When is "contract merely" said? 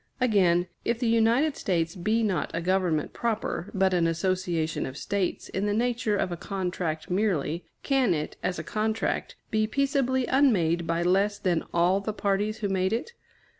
6.37-7.65